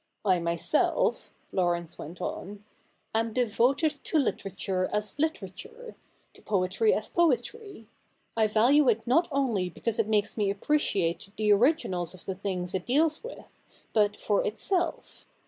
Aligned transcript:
I 0.25 0.39
myself,' 0.39 1.31
Laurence 1.51 1.99
went 1.99 2.19
on,• 2.21 2.47
am 3.13 3.33
devoted 3.33 4.03
to 4.05 4.17
literature 4.17 4.89
as 4.91 5.19
literature, 5.19 5.95
to 6.33 6.41
poetry 6.41 6.91
as 6.91 7.07
poetry. 7.07 7.87
I 8.35 8.47
value 8.47 8.89
it 8.89 9.05
not 9.05 9.27
only 9.31 9.69
because 9.69 9.99
it 9.99 10.07
makes 10.07 10.37
me 10.37 10.49
appreciate 10.49 11.29
the 11.37 11.51
originals 11.51 12.15
of 12.15 12.25
the 12.25 12.33
things 12.33 12.73
it 12.73 12.87
deals 12.87 13.23
with, 13.23 13.63
but 13.93 14.15
for 14.19 14.43
itself. 14.43 15.27